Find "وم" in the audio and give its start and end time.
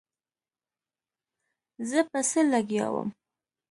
2.93-3.09